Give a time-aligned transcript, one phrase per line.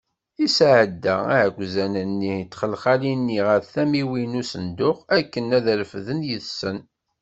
[0.45, 6.77] Isɛedda iɛekkzan-nni di txelxalin-nni ɣef tamiwin n usenduq, akken ad t-refden yes-sen.